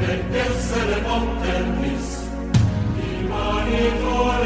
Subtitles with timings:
[0.00, 2.08] Et essere montervis,
[2.96, 4.37] imani tuoi,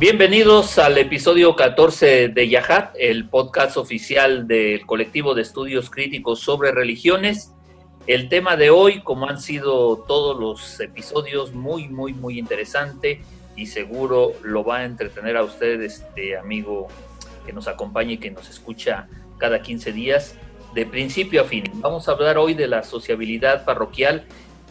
[0.00, 6.72] Bienvenidos al episodio 14 de Yahat, el podcast oficial del colectivo de estudios críticos sobre
[6.72, 7.52] religiones.
[8.06, 13.20] El tema de hoy, como han sido todos los episodios, muy, muy, muy interesante
[13.56, 16.88] y seguro lo va a entretener a usted, este amigo
[17.44, 20.34] que nos acompaña y que nos escucha cada 15 días,
[20.74, 21.64] de principio a fin.
[21.74, 24.24] Vamos a hablar hoy de la sociabilidad parroquial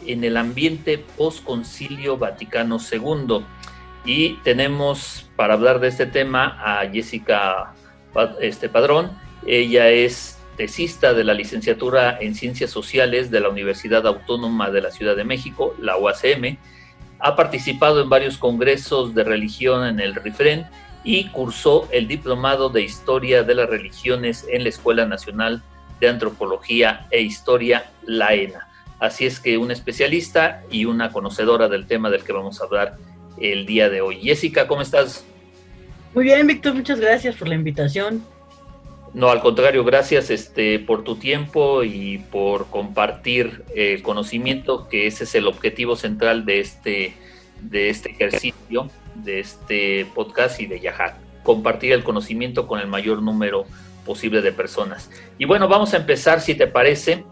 [0.04, 3.44] en el ambiente post-concilio Vaticano II.
[4.04, 7.74] Y tenemos para hablar de este tema a Jessica
[8.40, 9.10] este, Padrón.
[9.46, 14.90] Ella es tesista de la licenciatura en Ciencias Sociales de la Universidad Autónoma de la
[14.90, 16.58] Ciudad de México, la UACM.
[17.18, 20.66] Ha participado en varios congresos de religión en el RIFREN
[21.04, 25.62] y cursó el diplomado de Historia de las Religiones en la Escuela Nacional
[25.98, 28.68] de Antropología e Historia, la ENA.
[28.98, 32.96] Así es que una especialista y una conocedora del tema del que vamos a hablar
[33.40, 34.20] el día de hoy.
[34.20, 35.24] Jessica, ¿cómo estás?
[36.14, 38.24] Muy bien, Víctor, muchas gracias por la invitación.
[39.12, 45.24] No, al contrario, gracias este, por tu tiempo y por compartir el conocimiento, que ese
[45.24, 47.14] es el objetivo central de este,
[47.60, 51.16] de este ejercicio, de este podcast y de Yahat.
[51.42, 53.66] Compartir el conocimiento con el mayor número
[54.04, 55.10] posible de personas.
[55.38, 57.24] Y bueno, vamos a empezar, si te parece.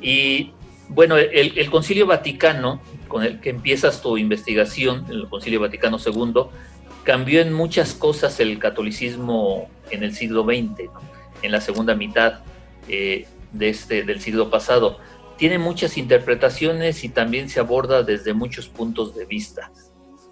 [0.00, 0.52] Y
[0.94, 6.44] bueno, el, Concilio Vaticano con el que empiezas tu investigación, el Concilio Vaticano II,
[7.04, 10.90] cambió en muchas cosas el catolicismo en el siglo XX,
[11.42, 12.40] en la segunda mitad
[12.88, 14.98] eh, de este, del siglo pasado.
[15.36, 19.72] Tiene muchas interpretaciones y también se aborda desde muchos puntos de vista.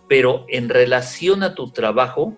[0.09, 2.37] Pero en relación a tu trabajo,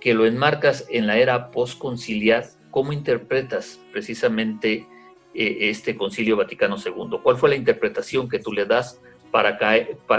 [0.00, 4.86] que lo enmarcas en la era postconciliar, ¿cómo interpretas precisamente
[5.34, 7.18] este Concilio Vaticano II?
[7.22, 9.58] ¿Cuál fue la interpretación que tú le das para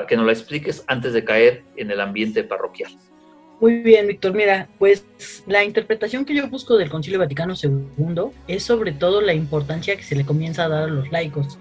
[0.07, 2.91] que nos la expliques antes de caer en el ambiente parroquial.
[3.59, 4.33] Muy bien, Víctor.
[4.33, 5.05] Mira, pues
[5.45, 10.03] la interpretación que yo busco del Concilio Vaticano II es sobre todo la importancia que
[10.03, 11.59] se le comienza a dar a los laicos.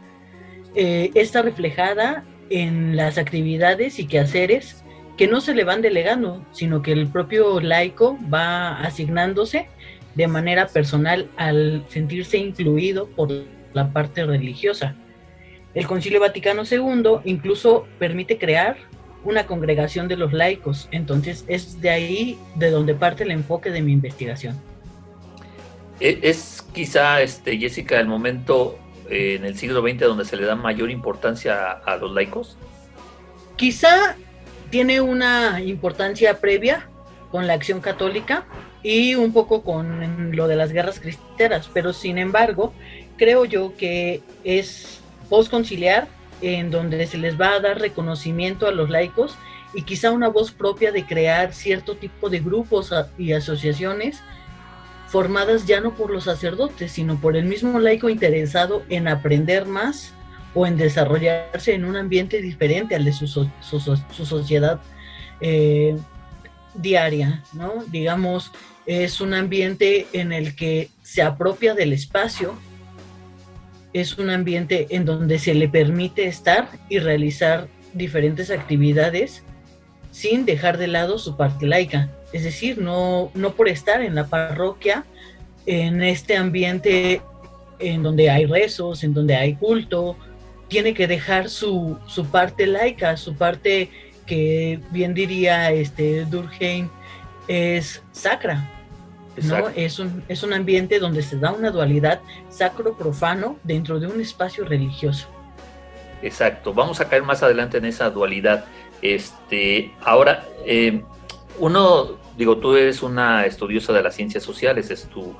[0.74, 4.82] Eh, está reflejada en las actividades y quehaceres
[5.18, 9.68] que no se le van delegando, sino que el propio laico va asignándose
[10.14, 13.30] de manera personal al sentirse incluido por
[13.72, 14.94] la parte religiosa.
[15.74, 18.76] El Concilio Vaticano II incluso permite crear
[19.22, 23.82] una congregación de los laicos, entonces es de ahí de donde parte el enfoque de
[23.82, 24.58] mi investigación.
[26.00, 28.78] E, ¿Es quizá, este, Jessica, el momento
[29.10, 32.56] eh, en el siglo XX donde se le da mayor importancia a, los laicos?
[33.56, 34.16] Quizá
[34.70, 36.88] tiene una importancia previa
[37.30, 38.46] con la acción católica
[38.82, 42.72] y un poco con lo de las guerras cristianas, pero sin embargo,
[43.16, 46.08] creo yo que es postconciliar,
[46.42, 49.36] en donde se les va a dar reconocimiento a los laicos
[49.74, 54.22] y quizá una voz propia de crear cierto tipo de grupos y asociaciones
[55.08, 60.12] formadas ya no por los sacerdotes, sino por el mismo laico interesado en aprender más
[60.54, 63.26] o en desarrollarse en un ambiente diferente al de su,
[64.24, 64.80] sociedad
[65.40, 65.96] eh,
[66.74, 67.84] diaria, ¿no?
[67.88, 68.52] Digamos,
[68.86, 72.58] es un ambiente en el que se apropia del espacio
[73.92, 79.42] es un ambiente en donde se le permite estar y realizar diferentes actividades
[80.12, 82.10] sin dejar de lado su parte laica.
[82.32, 85.04] Es decir, no, no por estar en la parroquia,
[85.66, 87.22] en este ambiente
[87.78, 90.16] en donde hay rezos, en donde hay culto,
[90.68, 93.90] tiene que dejar su, su parte laica, su parte
[94.30, 96.88] que bien diría este Durkheim
[97.48, 98.70] es sacra,
[99.42, 99.68] ¿no?
[99.70, 104.64] Es un, es un ambiente donde se da una dualidad sacro-profano dentro de un espacio
[104.64, 105.26] religioso.
[106.22, 108.66] Exacto, vamos a caer más adelante en esa dualidad.
[109.02, 111.02] Este, ahora, eh,
[111.58, 115.34] uno, digo, tú eres una estudiosa de las ciencias sociales, es tu,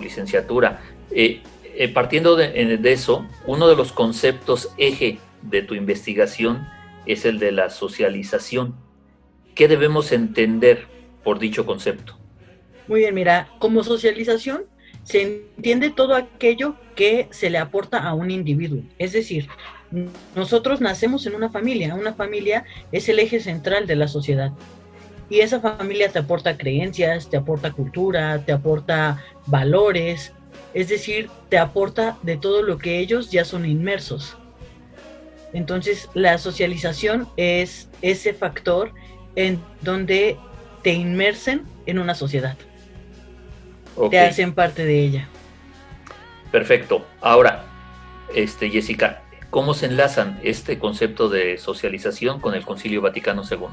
[0.00, 0.80] licenciatura.
[1.10, 1.42] Eh,
[1.74, 6.66] eh, partiendo de, de, eso, uno de los conceptos eje de tu investigación
[7.06, 8.74] es el de la socialización.
[9.54, 10.86] ¿Qué debemos entender
[11.22, 12.18] por dicho concepto?
[12.88, 14.64] Muy bien, mira, como socialización
[15.04, 18.82] se entiende todo aquello que se le aporta a un individuo.
[18.98, 19.48] Es decir,
[20.34, 24.52] nosotros nacemos en una familia, una familia es el eje central de la sociedad.
[25.28, 30.32] Y esa familia te aporta creencias, te aporta cultura, te aporta valores,
[30.74, 34.36] es decir, te aporta de todo lo que ellos ya son inmersos.
[35.52, 38.92] Entonces, la socialización es ese factor
[39.36, 40.38] en donde
[40.82, 42.56] te inmersen en una sociedad.
[44.10, 45.28] Te hacen parte de ella.
[46.50, 47.06] Perfecto.
[47.20, 47.64] Ahora,
[48.34, 53.68] este, Jessica, ¿cómo se enlazan este concepto de socialización con el Concilio Vaticano II?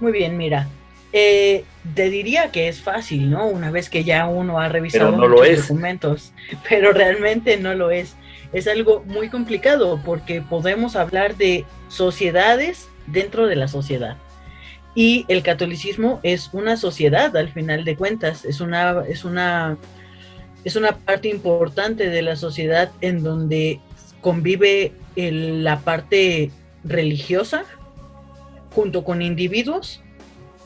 [0.00, 0.68] Muy bien, mira.
[1.12, 1.64] Eh,
[1.94, 3.46] te diría que es fácil, ¿no?
[3.46, 6.32] Una vez que ya uno ha revisado los documentos,
[6.68, 8.14] pero realmente no lo es.
[8.52, 14.16] Es algo muy complicado porque podemos hablar de sociedades dentro de la sociedad.
[14.94, 19.76] Y el catolicismo es una sociedad al final de cuentas, es una, es una,
[20.64, 23.80] es una parte importante de la sociedad en donde
[24.20, 26.50] convive la parte
[26.84, 27.64] religiosa
[28.74, 30.00] junto con individuos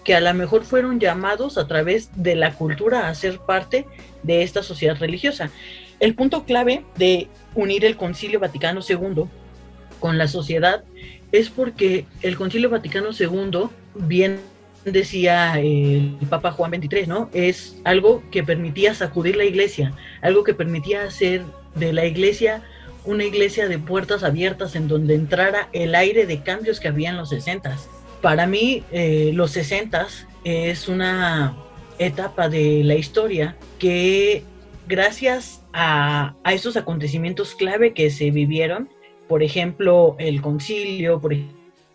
[0.04, 3.86] que a lo mejor fueron llamados a través de la cultura a ser parte
[4.22, 5.50] de esta sociedad religiosa.
[6.02, 9.26] El punto clave de unir el Concilio Vaticano II
[10.00, 10.82] con la sociedad
[11.30, 14.40] es porque el Concilio Vaticano II, bien
[14.84, 17.30] decía el Papa Juan XXIII, ¿no?
[17.32, 21.42] Es algo que permitía sacudir la iglesia, algo que permitía hacer
[21.76, 22.64] de la iglesia
[23.04, 27.16] una iglesia de puertas abiertas en donde entrara el aire de cambios que había en
[27.16, 27.78] los 60
[28.20, 30.08] para mí, eh, los 60
[30.42, 31.56] es una
[32.00, 34.44] etapa de la historia que
[34.92, 38.90] gracias a, esos acontecimientos clave que se vivieron,
[39.26, 41.34] por ejemplo, el concilio, por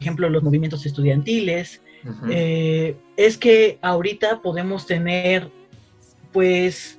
[0.02, 1.84] ejemplo, los movimientos estudiantiles,
[2.32, 5.52] eh, es que ahorita podemos tener
[6.32, 6.98] pues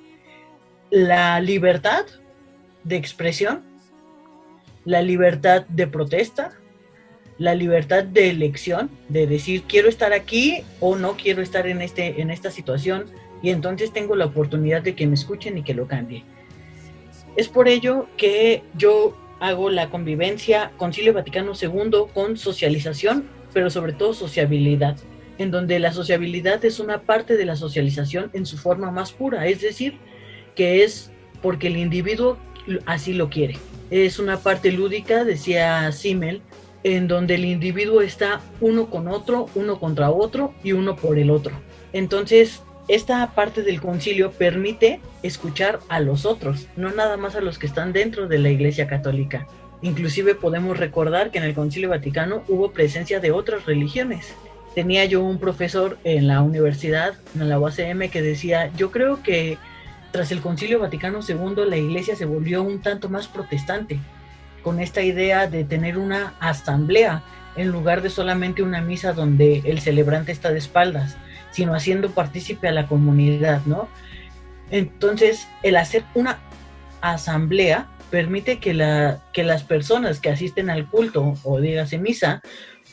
[0.90, 2.06] la libertad
[2.84, 3.64] de expresión,
[4.84, 6.52] la libertad de protesta,
[7.38, 12.20] la libertad de elección, de decir quiero estar aquí o no quiero estar en, este,
[12.20, 13.06] en esta situación
[13.42, 16.24] y entonces tengo la oportunidad de que me escuchen y que lo cambie.
[17.36, 23.92] Es por ello que yo hago la convivencia Concilio Vaticano II con socialización, pero sobre
[23.92, 24.96] todo sociabilidad,
[25.38, 29.46] en donde la sociabilidad es una parte de la socialización en su forma más pura,
[29.46, 29.98] es decir,
[30.56, 32.38] que es porque el individuo
[32.86, 33.56] así lo quiere.
[33.90, 36.42] Es una parte lúdica, decía Simmel,
[36.82, 41.30] en donde el individuo está uno con otro, uno contra otro y uno por el
[41.30, 41.52] otro.
[41.92, 47.58] Entonces, esta parte del concilio permite escuchar a los otros, no nada más a los
[47.58, 49.46] que están dentro de la Iglesia Católica.
[49.82, 54.34] Inclusive podemos recordar que en el Concilio Vaticano hubo presencia de otras religiones.
[54.74, 59.58] Tenía yo un profesor en la universidad, en la UACM, que decía, yo creo que
[60.10, 64.00] tras el Concilio Vaticano II la Iglesia se volvió un tanto más protestante,
[64.62, 67.22] con esta idea de tener una asamblea
[67.56, 71.16] en lugar de solamente una misa donde el celebrante está de espaldas,
[71.58, 73.88] sino haciendo partícipe a la comunidad, ¿no?
[74.70, 76.38] Entonces, el hacer una
[77.00, 82.42] asamblea permite que, la, que las personas que asisten al culto o dígase misa,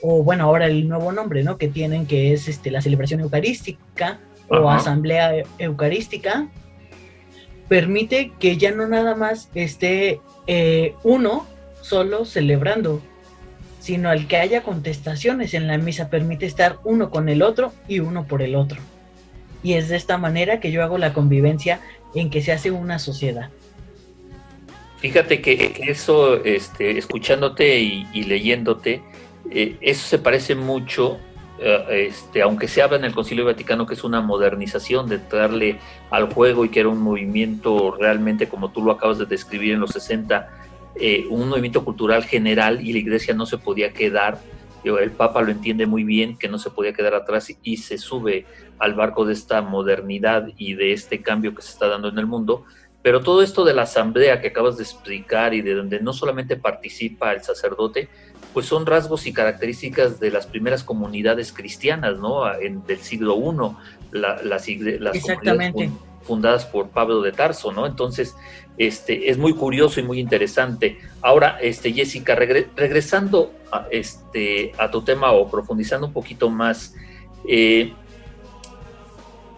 [0.01, 1.59] o bueno, ahora el nuevo nombre, ¿no?
[1.59, 6.47] Que tienen que es este, la celebración eucarística o asamblea eucarística,
[7.67, 11.45] permite que ya no nada más esté eh, uno
[11.81, 12.99] solo celebrando,
[13.85, 17.99] sino al que haya contestaciones en la misa permite estar uno con el otro y
[17.99, 18.79] uno por el otro.
[19.61, 21.81] Y es de esta manera que yo hago la convivencia
[22.15, 23.51] en que se hace una sociedad.
[24.97, 29.03] Fíjate que, eso, este, escuchándote y, leyéndote,
[29.51, 31.19] eh, eso se parece mucho,
[31.59, 35.77] eh, este, aunque se habla en el Concilio Vaticano que es una modernización de darle
[36.09, 39.81] al juego y que era un movimiento realmente, como tú lo acabas de describir en
[39.81, 40.64] los 60,
[40.97, 44.39] eh, un movimiento cultural general y la iglesia no se podía quedar,
[44.83, 48.45] el Papa lo entiende muy bien, que no se podía quedar atrás y se sube
[48.77, 52.27] al barco de esta modernidad y de este cambio que se está dando en el
[52.27, 52.65] mundo.
[53.01, 56.55] Pero todo esto de la asamblea que acabas de explicar y de donde no solamente
[56.55, 58.09] participa el sacerdote,
[58.53, 62.51] pues son rasgos y características de las primeras comunidades cristianas, ¿no?
[62.53, 65.91] En, del siglo I, las, las Exactamente
[66.25, 67.85] fundadas por Pablo de Tarso, ¿no?
[67.85, 68.35] Entonces,
[68.77, 70.97] este, es muy curioso y muy interesante.
[71.21, 76.95] Ahora, este, Jessica, regresando a, este, a tu tema o profundizando un poquito más,
[77.47, 77.93] eh,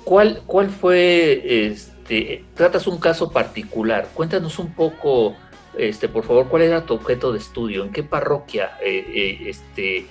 [0.04, 4.10] ¿cuál, ¿cuál fue, este, tratas un caso particular?
[4.14, 5.36] Cuéntanos un poco
[5.78, 7.84] este, por favor, ¿cuál era tu objeto de estudio?
[7.84, 10.08] ¿En qué parroquia eh, eh, este,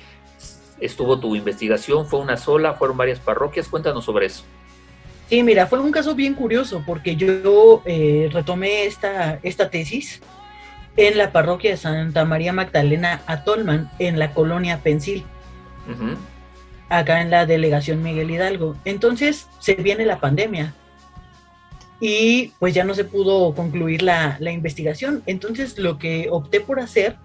[0.81, 2.07] estuvo tu investigación?
[2.07, 2.75] ¿Fue una sola?
[2.75, 3.69] ¿Fueron varias parroquias?
[3.69, 4.45] Cuéntanos sobre eso.
[5.29, 10.21] Sí, mira, fue un caso bien curioso porque yo eh, retomé esta, esta tesis
[10.97, 15.25] en la parroquia de Santa María Magdalena Atolman, en la colonia Pensil,
[16.89, 18.77] acá en la delegación Miguel Hidalgo.
[18.85, 20.75] Entonces se viene la pandemia
[22.01, 25.23] y pues ya no se pudo concluir la, la investigación.
[25.27, 27.17] Entonces lo que opté por hacer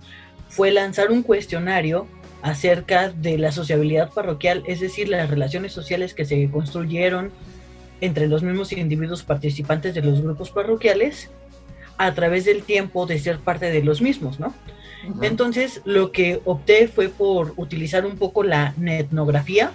[0.50, 2.08] fue lanzar un cuestionario
[2.42, 7.32] acerca de la sociabilidad parroquial, es decir, las relaciones sociales que se construyeron
[8.02, 11.30] entre los mismos individuos participantes de los grupos parroquiales
[11.98, 14.54] a través del tiempo de ser parte de los mismos, ¿no?
[15.22, 19.72] Entonces, lo que opté fue por utilizar un poco la etnografía,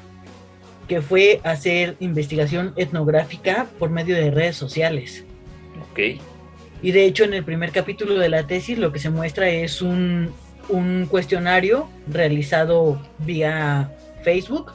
[0.87, 5.25] que fue hacer investigación etnográfica por medio de redes sociales.
[5.91, 6.21] Ok.
[6.83, 9.83] Y de hecho, en el primer capítulo de la tesis, lo que se muestra es
[9.83, 10.33] un,
[10.69, 13.93] un cuestionario realizado vía
[14.23, 14.73] Facebook,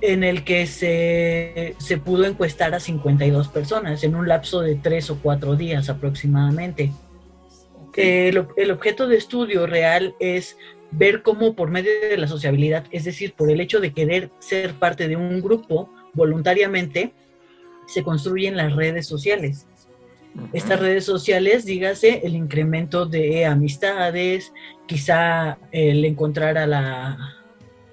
[0.00, 5.10] en el que se, se, pudo encuestar a 52 personas en un lapso de tres
[5.10, 6.92] o cuatro días aproximadamente.
[7.96, 10.56] El, el, objeto de estudio real es
[10.92, 14.74] ver cómo por medio de la sociabilidad, es decir, por el hecho de querer ser
[14.74, 17.12] parte de un grupo voluntariamente,
[17.86, 19.66] se construyen las redes sociales.
[20.52, 24.52] Estas redes sociales, dígase, el incremento de amistades,
[24.86, 27.37] quizá el encontrar a la,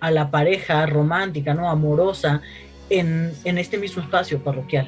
[0.06, 1.68] a la pareja romántica, ¿no?
[1.68, 2.42] Amorosa,
[2.92, 4.88] en, en este mismo espacio parroquial.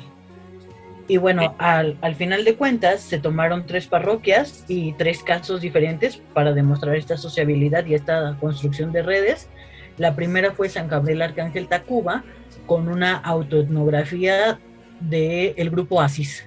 [1.08, 6.22] Y bueno, al, al, final de cuentas se tomaron tres parroquias y tres casos diferentes
[6.36, 9.50] para demostrar esta sociabilidad y esta construcción de redes.
[9.98, 12.24] La primera fue San Gabriel Arcángel Tacuba
[12.68, 14.60] con una autoetnografía
[15.00, 16.46] del grupo ASIS.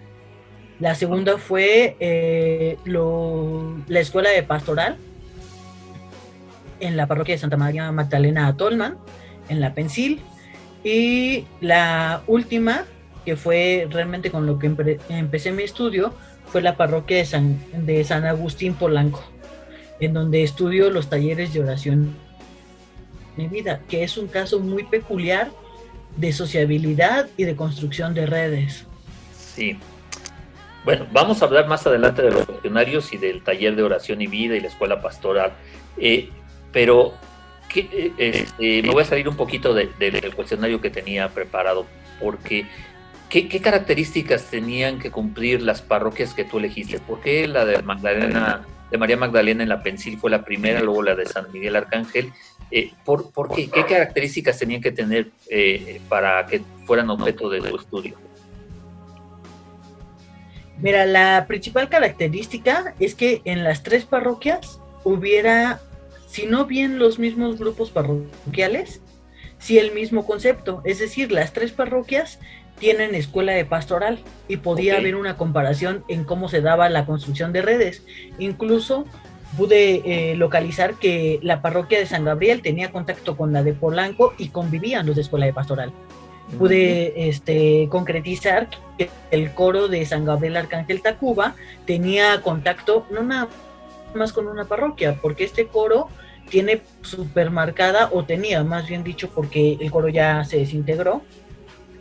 [0.78, 4.96] La segunda fue eh, lo, la escuela de pastoral
[6.80, 8.96] en la parroquia de Santa María Magdalena Atolman,
[9.48, 10.20] en la Pensil.
[10.82, 12.84] Y la última
[13.24, 14.70] que fue realmente con lo que
[15.08, 16.14] empecé mi estudio,
[16.46, 19.22] fue la parroquia de San, de San Agustín Polanco,
[20.00, 22.16] en donde estudio los talleres de oración
[23.36, 25.50] de vida, que es un caso muy peculiar
[26.16, 28.86] de sociabilidad y de construcción de redes.
[29.36, 29.78] Sí.
[30.84, 34.26] Bueno, vamos a hablar más adelante de los cuestionarios y del taller de oración y
[34.26, 35.52] vida y la escuela pastoral.
[35.98, 36.30] Eh,
[36.72, 37.14] pero
[37.74, 41.86] eh, este, me voy a salir un poquito del cuestionario que tenía preparado,
[42.20, 42.66] porque
[43.30, 46.98] ¿Qué, características tenían que cumplir las parroquias que tú elegiste?
[46.98, 51.04] ¿Por qué la de Magdalena, de María Magdalena en la Pensil fue la primera, luego
[51.04, 52.32] la de San Miguel Arcángel?
[52.72, 53.70] Eh, ¿por, qué?
[53.70, 53.86] qué?
[53.86, 58.16] características tenían que tener eh, para que fueran objeto de tu estudio?
[60.78, 65.80] Mira, la principal característica es que en las tres parroquias hubiera,
[66.30, 69.00] si no bien los mismos grupos parroquiales,
[69.58, 70.80] sí el mismo concepto.
[70.84, 72.38] Es decir, las tres parroquias
[72.78, 77.52] tienen escuela de pastoral y podía haber una comparación en cómo se daba la construcción
[77.52, 78.04] de redes.
[78.38, 79.06] Incluso
[79.56, 84.32] pude eh, localizar que la parroquia de San Gabriel tenía contacto con la de Polanco
[84.38, 85.92] y convivían los de escuela de pastoral.
[86.58, 88.68] Pude este, concretizar
[88.98, 91.54] que el coro de San Gabriel Arcángel Tacuba
[91.86, 93.48] tenía contacto no nada
[94.14, 96.08] más con una parroquia, porque este coro
[96.48, 101.22] tiene supermarcada, o tenía más bien dicho, porque el coro ya se desintegró,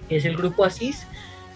[0.08, 1.06] que es el grupo Asís,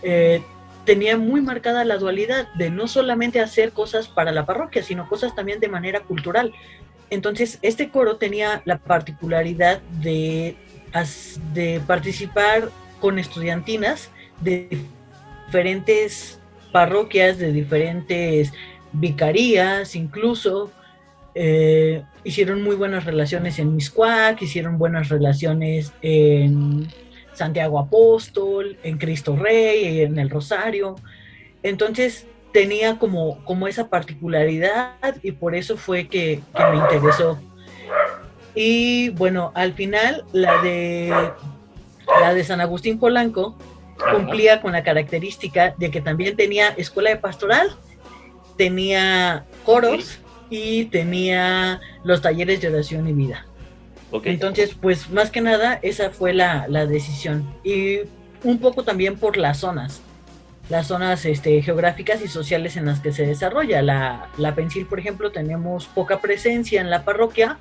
[0.03, 0.41] eh,
[0.86, 5.36] tenía muy marcada la dualidad de no solamente hacer cosas para la parroquia, sino cosas
[5.36, 6.53] también de manera cultural.
[7.10, 10.55] Entonces, este coro tenía la particularidad de,
[11.53, 12.69] de participar
[13.00, 14.10] con estudiantinas
[14.41, 14.77] de
[15.45, 16.39] diferentes
[16.72, 18.51] parroquias, de diferentes
[18.93, 20.71] vicarías, incluso.
[21.35, 26.88] Eh, hicieron muy buenas relaciones en Miscuac, hicieron buenas relaciones en
[27.33, 30.95] Santiago Apóstol, en Cristo Rey, en el Rosario.
[31.63, 36.39] Entonces tenía como, como esa particularidad y por eso fue que,
[36.71, 37.39] me interesó.
[38.55, 41.12] Y bueno, al final la de,
[42.21, 43.57] la de San Agustín Polanco
[44.12, 47.75] cumplía con la característica de que también tenía escuela de pastoral,
[48.57, 50.19] tenía coros
[50.50, 53.45] y tenía los talleres de oración y vida.
[54.24, 57.51] Entonces, pues más que nada, esa fue la, decisión.
[57.63, 58.00] Y
[58.43, 60.01] un poco también por las zonas,
[60.69, 63.81] las zonas este, geográficas y sociales en las que se desarrolla.
[63.81, 67.57] La, la Pensil, por ejemplo, tenemos poca presencia en la parroquia,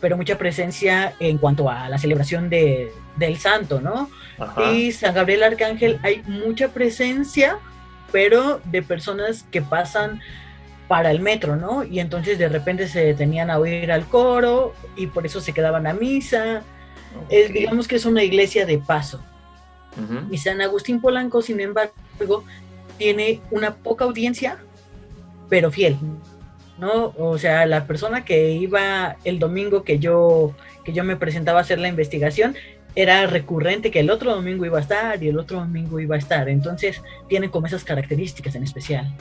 [0.00, 4.10] pero mucha presencia en cuanto a la celebración de, del santo, ¿no?
[4.72, 7.58] Y San Gabriel Arcángel hay mucha presencia,
[8.12, 10.20] pero de personas que pasan
[10.86, 11.84] para el metro, ¿no?
[11.84, 15.86] Y entonces de repente se detenían a oír al coro y por eso se quedaban
[15.86, 16.62] a misa.
[17.30, 19.24] digamos que es una iglesia de paso.
[20.30, 22.44] Y San Agustín Polanco, sin embargo,
[22.96, 24.58] tiene una poca audiencia,
[25.50, 25.96] pero fiel,
[26.78, 27.12] ¿no?
[27.18, 30.54] O sea, la persona que iba el domingo que yo,
[30.84, 32.54] que yo me presentaba a hacer la investigación,
[32.94, 36.18] era recurrente que el otro domingo iba a estar y el otro domingo iba a
[36.18, 36.48] estar.
[36.48, 39.14] Entonces, tiene como esas características en especial.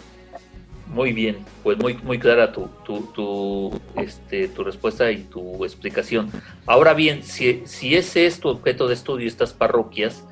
[0.87, 6.29] Muy bien, pues muy, muy clara tu, tu, este, tu respuesta y tu explicación.
[6.65, 10.25] Ahora bien, si, si ese es tu objeto de estudio, estas parroquias,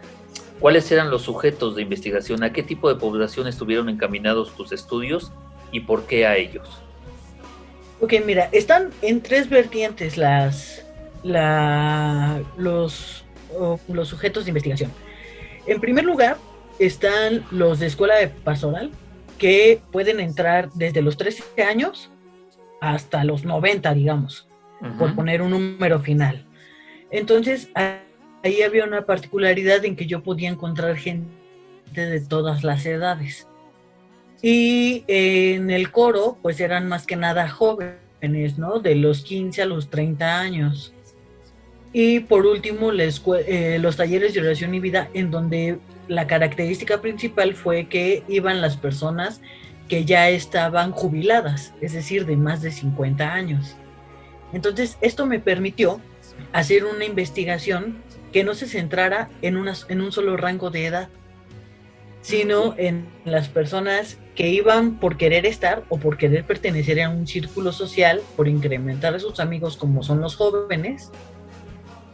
[0.60, 2.43] ¿cuáles eran los sujetos de investigación?
[2.43, 5.31] ¿A qué tipo de población estuvieron encaminados tus estudios
[5.72, 6.67] y por qué a ellos?
[8.01, 10.86] Ok, mira, están en tres vertientes las,
[11.24, 13.24] la, los,
[13.88, 14.91] los sujetos de investigación.
[15.65, 16.38] En primer lugar,
[16.79, 18.91] están los de escuela de pastoral,
[19.38, 22.12] que pueden entrar desde los 13 años
[22.82, 24.48] hasta los 90, digamos,
[24.98, 26.46] por poner un número final.
[27.12, 31.29] Entonces, ahí había una particularidad en que yo podía encontrar gente
[31.94, 33.48] de todas las edades.
[34.41, 38.79] Y en el coro, pues eran más que nada jóvenes, ¿no?
[38.79, 40.94] De los 15 a los 30 años.
[41.91, 47.55] Y por último, eh, los talleres de oración y vida, en donde la característica principal
[47.55, 49.41] fue que iban las personas
[49.88, 53.75] que ya estaban jubiladas, es decir, de más de 50 años.
[54.53, 56.00] Entonces, esto me permitió
[56.53, 57.98] hacer una investigación
[58.31, 59.58] que no se centrara en,
[59.89, 61.10] en un solo rango de edad,
[62.22, 67.25] sino en las personas que iban por querer estar o por querer pertenecer a un
[67.25, 71.12] círculo social, por incrementar a sus amigos como son los jóvenes,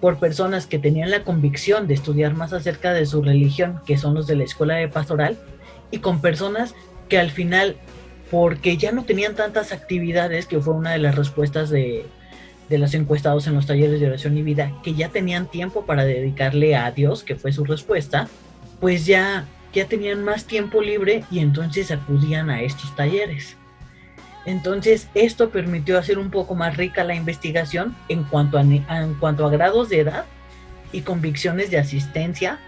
[0.01, 4.13] por personas que tenían la convicción de estudiar más acerca de su religión, que son
[4.13, 5.37] los de la escuela de pastoral,
[5.91, 6.75] y con personas
[7.09, 7.77] que al final,
[8.31, 12.05] porque ya no tenían tantas actividades, que fue una de las respuestas de,
[12.69, 16.05] de los encuestados en los talleres de oración y vida, que ya tenían tiempo para
[16.05, 18.27] dedicarle a Dios, que fue su respuesta,
[18.79, 23.57] pues ya, ya tenían más tiempo libre y entonces acudían a estos talleres.
[24.45, 29.45] Entonces, esto permitió hacer un poco más rica la investigación en cuanto a, en cuanto
[29.45, 30.25] a grados de edad
[30.91, 32.59] y convicciones de asistencia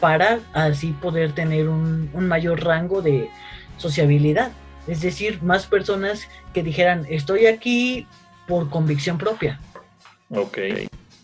[0.00, 3.28] para así poder tener un, mayor rango de
[3.76, 4.52] sociabilidad.
[4.86, 8.06] Es decir, más personas que dijeran, estoy aquí
[8.46, 9.60] por convicción propia.
[10.30, 10.58] Ok.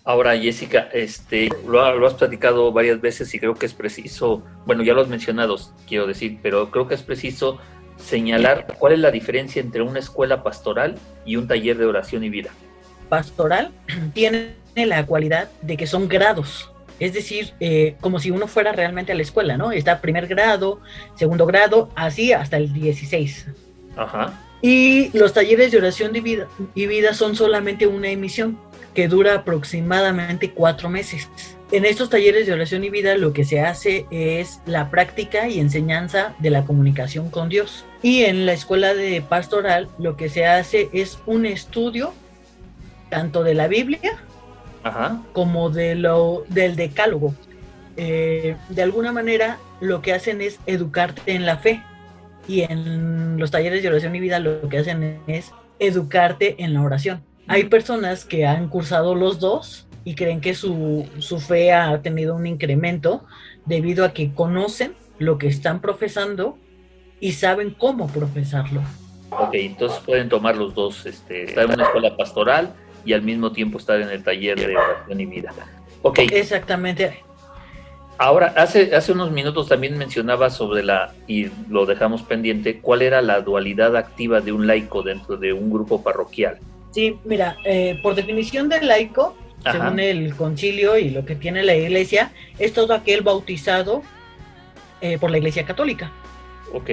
[0.04, 4.82] Ahora, Jessica, este, lo, lo, has platicado varias veces y creo que es preciso, bueno,
[4.82, 7.60] ya lo has mencionado, quiero decir, pero creo que es preciso
[8.04, 12.28] señalar cuál es la diferencia entre una escuela pastoral y un taller de oración y
[12.28, 12.50] vida.
[13.08, 13.70] Pastoral
[14.14, 19.12] tiene la cualidad de que son grados, es decir, eh, como si uno fuera realmente
[19.12, 19.72] a la escuela, ¿no?
[19.72, 20.80] Está primer grado,
[21.16, 23.48] segundo grado, así hasta el 16.
[23.96, 24.40] Ajá.
[24.60, 28.56] Y los talleres de oración y vida, y vida son solamente una emisión
[28.94, 31.28] que dura aproximadamente cuatro meses.
[31.72, 35.58] En estos talleres de oración y vida lo que se hace es la práctica y
[35.58, 37.86] enseñanza de la comunicación con Dios.
[38.02, 42.12] Y en la escuela de pastoral lo que se hace es un estudio
[43.08, 44.22] tanto de la Biblia
[45.32, 47.34] como de lo, del decálogo.
[47.96, 51.82] Eh, de alguna manera lo que hacen es educarte en la fe
[52.46, 56.82] y en los talleres de oración y vida lo que hacen es educarte en la
[56.82, 57.24] oración.
[57.48, 62.34] Hay personas que han cursado los dos y creen que su, su fe ha tenido
[62.34, 63.24] un incremento
[63.66, 66.58] debido a que conocen lo que están profesando
[67.20, 68.82] y saben cómo profesarlo.
[69.30, 73.52] Ok, entonces pueden tomar los dos, este, estar en una escuela pastoral y al mismo
[73.52, 75.52] tiempo estar en el taller de oración y vida.
[76.02, 76.18] Ok.
[76.30, 77.20] Exactamente.
[78.18, 83.22] Ahora, hace, hace unos minutos también mencionaba sobre la, y lo dejamos pendiente, cuál era
[83.22, 86.58] la dualidad activa de un laico dentro de un grupo parroquial.
[86.92, 89.34] Sí, mira, eh, por definición del laico,
[89.70, 94.02] según el concilio y lo que tiene la iglesia, es todo aquel bautizado
[95.00, 96.10] eh, por la iglesia católica.
[96.72, 96.90] Ok.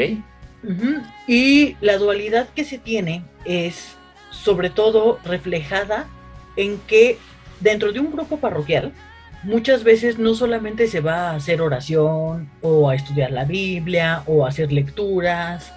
[1.28, 3.96] Y la dualidad que se tiene es
[4.30, 6.08] sobre todo reflejada
[6.56, 7.18] en que
[7.60, 8.94] dentro de un grupo parroquial,
[9.44, 14.46] muchas veces no solamente se va a hacer oración o a estudiar la Biblia o
[14.46, 15.74] a hacer lecturas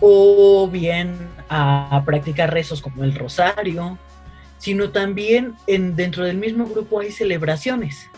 [0.00, 1.16] o bien
[1.48, 3.98] a, practicar rezos como el rosario,
[4.64, 8.08] sino también en, dentro del mismo grupo hay celebraciones.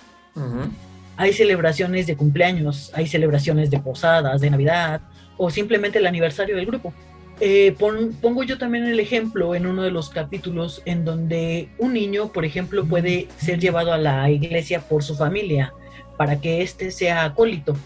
[1.17, 5.01] Hay celebraciones de cumpleaños, hay celebraciones de posadas, de Navidad
[5.39, 6.95] o simplemente el aniversario del grupo.
[7.41, 12.29] Eh, pongo yo también el ejemplo en uno de los capítulos en donde un niño,
[12.29, 15.73] por ejemplo, puede ser llevado a la iglesia por su familia
[16.17, 17.77] para que éste sea acólito.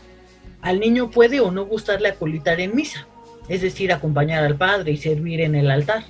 [0.61, 3.07] Al niño puede o no gustarle acolitar en misa,
[3.49, 6.05] es decir, acompañar al padre y servir en el altar.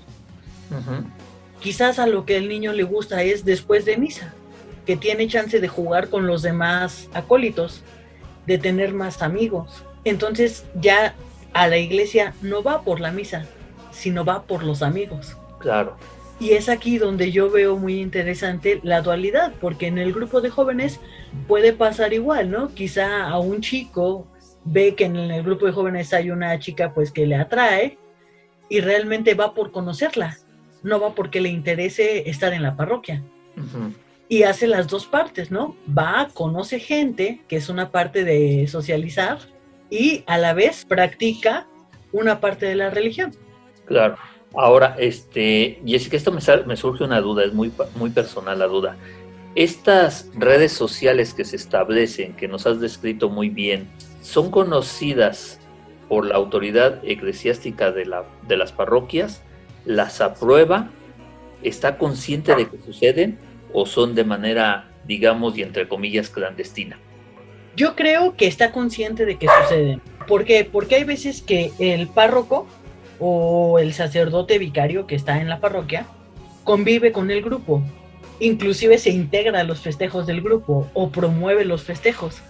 [1.60, 4.32] Quizás a lo que el niño le gusta es después de misa,
[4.86, 7.82] que tiene chance de jugar con los demás acólitos,
[8.46, 9.84] de tener más amigos.
[10.04, 11.14] Entonces ya
[11.52, 13.44] a la iglesia no va por la misa,
[13.90, 15.36] sino va por los amigos.
[15.58, 15.96] Claro.
[16.38, 20.48] Y es aquí donde yo veo muy interesante la dualidad, porque en el grupo de
[20.48, 20.98] jóvenes
[21.46, 22.72] puede pasar igual, ¿no?
[22.72, 24.26] Quizá a un chico
[24.64, 27.98] ve que en el grupo de jóvenes hay una chica pues que le atrae
[28.70, 30.38] y realmente va por conocerla,
[30.82, 33.22] no va porque le interese estar en la parroquia.
[34.28, 35.76] Y hace las dos partes, ¿no?
[35.86, 39.38] Va, conoce gente, que es una parte de socializar,
[39.90, 41.66] y a la vez practica
[42.12, 43.34] una parte de la religión.
[43.86, 44.16] Claro.
[44.54, 48.96] Ahora, este, Jessica, esto me, me surge una duda, es muy, muy personal la duda.
[49.54, 53.90] Estas redes sociales que se establecen, que nos has descrito muy bien,
[54.22, 55.60] ¿son conocidas
[56.08, 59.42] por la autoridad eclesiástica de, la, de las parroquias?
[59.84, 60.90] ¿Las aprueba?
[61.62, 63.38] ¿Está consciente de que suceden?
[63.72, 66.98] ¿O son de manera, digamos, y entre comillas, clandestina?
[67.76, 70.00] Yo creo que está consciente de que suceden.
[70.26, 70.64] ¿Por qué?
[70.64, 72.66] Porque hay veces que el párroco
[73.18, 76.06] o el sacerdote vicario que está en la parroquia
[76.64, 77.82] convive con el grupo,
[78.38, 82.42] inclusive se integra a los festejos del grupo o promueve los festejos.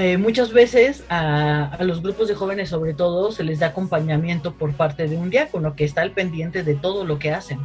[0.00, 4.72] Eh, muchas veces a, los grupos de jóvenes sobre todo se les da acompañamiento por
[4.74, 7.58] parte de un diácono que está al pendiente de todo lo que hacen.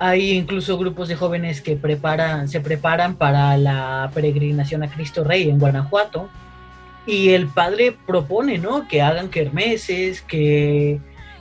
[0.00, 5.48] Hay incluso grupos de jóvenes que preparan, se preparan para la peregrinación a Cristo Rey
[5.48, 6.28] en Guanajuato
[7.06, 8.88] y el padre propone ¿no?
[8.88, 10.98] que hagan kermeses, que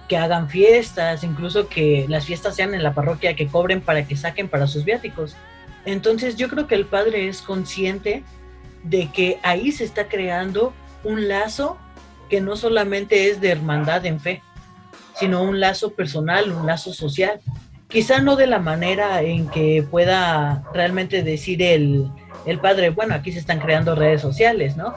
[0.07, 4.15] que hagan fiestas, incluso que las fiestas sean en la parroquia, que cobren para que
[4.15, 5.35] saquen para sus viáticos.
[5.85, 8.23] Entonces yo creo que el padre es consciente
[8.83, 11.77] de que ahí se está creando un lazo
[12.29, 14.41] que no solamente es de hermandad en fe,
[15.15, 17.41] sino un lazo personal, un lazo social.
[17.87, 22.09] Quizá no de la manera en que pueda realmente decir el,
[22.45, 24.93] el padre, bueno, aquí se están creando redes sociales, ¿no?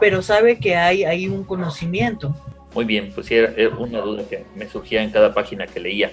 [0.00, 2.34] Pero sabe que hay, hay un conocimiento
[2.76, 6.10] muy bien, pues era, una duda que me surgía en cada página que leía.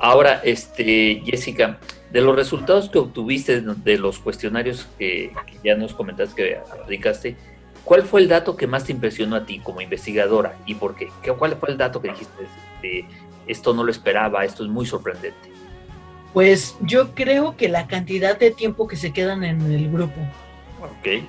[0.00, 1.78] Ahora, este, Jessica,
[2.14, 5.32] de los resultados que obtuviste de los cuestionarios que,
[5.64, 7.36] ya nos comentaste que aplicaste,
[7.82, 11.08] ¿cuál fue el dato que más te impresionó a ti como investigadora y por qué?
[11.36, 13.08] ¿Cuál fue el dato que dijiste, este,
[13.48, 15.50] esto no lo esperaba, esto es muy sorprendente?
[16.32, 20.20] Pues yo creo que la cantidad de tiempo que se quedan en el grupo.
[20.80, 21.24] Ok.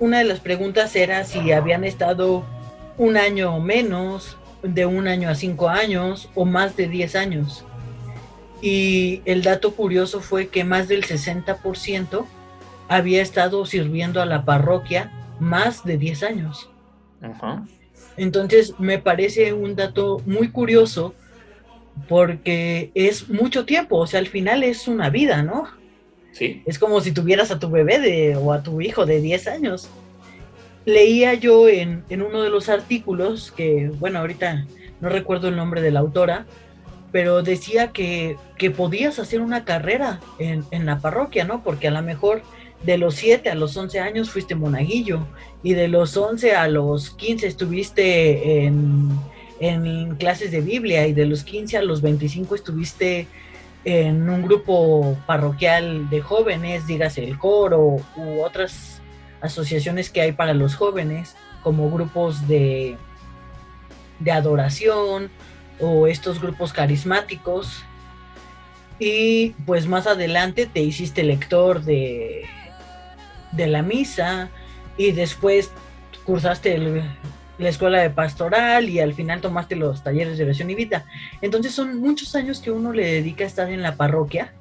[0.00, 2.44] Una de las preguntas era si habían estado
[2.98, 7.64] un año o menos, de un año a cinco años o más de diez años.
[8.64, 12.24] Y el dato curioso fue que más del 60%
[12.88, 16.70] había estado sirviendo a la parroquia más de 10 años.
[18.16, 21.14] Entonces me parece un dato muy curioso
[22.08, 25.68] porque es mucho tiempo, o sea, al final es una vida, ¿no?
[26.32, 26.62] Sí.
[26.64, 29.90] Es como si tuvieras a tu bebé de, o a tu hijo de 10 años
[30.84, 34.66] leía yo en, uno de los artículos, que bueno, ahorita
[35.00, 36.46] no recuerdo el nombre de la autora,
[37.14, 38.36] pero decía que,
[38.76, 41.62] podías hacer una carrera en, la parroquia, ¿no?
[41.62, 42.42] Porque a lo mejor
[42.82, 45.20] de los 7 a los 11 años fuiste monaguillo
[45.62, 49.10] y de los 11 a los 15 estuviste en,
[49.60, 53.28] en clases de Biblia y de los 15 a los 25 estuviste
[53.84, 59.00] en un grupo parroquial de jóvenes, dígase el coro u otras
[59.40, 62.96] asociaciones que hay para los jóvenes, como grupos de,
[64.18, 65.30] de adoración
[65.80, 67.84] o estos grupos carismáticos.
[68.98, 72.44] Y pues más adelante te hiciste lector de,
[73.52, 74.50] de la misa
[74.96, 75.70] y después
[76.24, 76.78] cursaste
[77.58, 81.04] la escuela de pastoral y al final tomaste los talleres de oración y vida.
[81.42, 84.52] Entonces son muchos años que uno le dedica a estar en la parroquia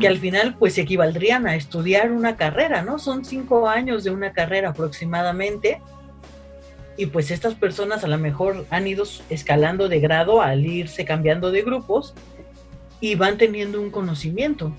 [0.00, 2.98] que al final pues equivaldrían a estudiar una carrera, ¿no?
[2.98, 5.80] Son cinco años de una carrera aproximadamente.
[6.96, 11.50] Y pues estas personas a lo mejor han ido escalando de grado al irse cambiando
[11.50, 12.14] de grupos
[13.00, 14.72] y van teniendo un conocimiento.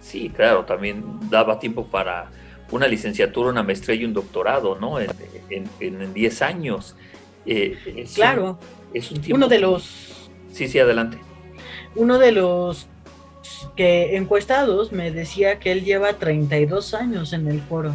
[0.00, 2.30] Sí, claro, también daba tiempo para
[2.70, 4.98] una licenciatura, una maestría y un doctorado, ¿no?
[4.98, 6.96] En 10 años.
[7.46, 8.58] Eh, claro.
[8.94, 9.36] es un tiempo...
[9.36, 10.30] Uno de los...
[10.52, 11.18] Sí, sí, adelante.
[11.94, 12.88] Uno de los
[13.76, 17.94] que encuestados me decía que él lleva 32 años en el foro.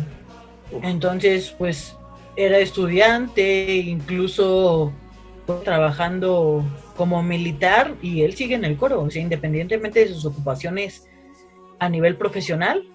[0.84, 1.96] Entonces, pues
[2.38, 4.94] era estudiante, incluso
[5.64, 6.64] trabajando
[6.96, 11.08] como militar y él sigue en el coro, o sea, independientemente de sus ocupaciones
[11.80, 12.88] a nivel profesional,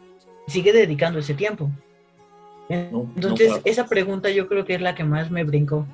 [0.46, 1.70] sigue dedicando ese tiempo.
[2.68, 5.86] Entonces, esa pregunta yo creo que es la que más me brincó.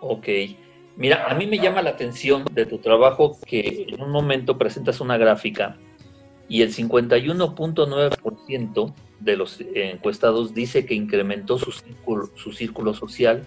[0.00, 0.28] Ok.
[0.96, 5.00] Mira, a mí me llama la atención de tu trabajo que en un momento presentas
[5.00, 5.78] una gráfica
[6.48, 13.44] y el 51.9% de los encuestados dice que incrementó su círculo, su círculo social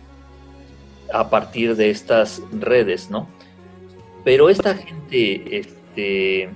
[1.11, 3.27] a partir de estas redes, ¿no?
[4.23, 6.49] Pero esta gente, este,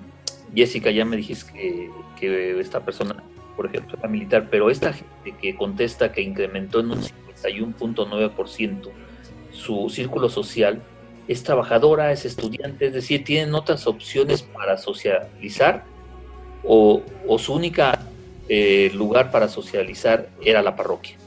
[0.55, 3.23] Jessica, ya me dijiste que, que esta persona,
[3.55, 8.89] por ejemplo, es militar, pero esta gente que contesta que incrementó en un 51.9%
[9.51, 10.81] su círculo social,
[11.27, 15.83] es trabajadora, es estudiante, es decir, tienen otras opciones para socializar
[16.63, 17.03] o,
[17.37, 18.06] su única
[18.49, 21.17] eh, lugar para socializar era la parroquia.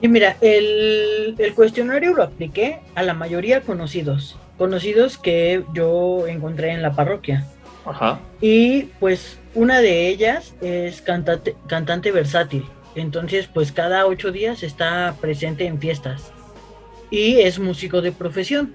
[0.00, 6.72] Y mira, el, el, cuestionario lo apliqué a la mayoría conocidos, conocidos que yo encontré
[6.72, 7.46] en la parroquia.
[7.86, 8.20] Ajá.
[8.40, 12.64] Y pues una de ellas es cantante, cantante versátil.
[12.94, 16.32] Entonces, pues cada ocho días está presente en fiestas.
[17.10, 18.74] Y es músico de profesión.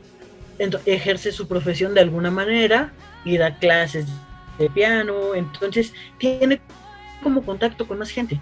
[0.59, 2.93] Entonces, ejerce su profesión de alguna manera
[3.25, 4.07] y da clases
[4.57, 5.35] de piano.
[5.35, 6.61] Entonces, tiene
[7.21, 8.41] como contacto con más gente.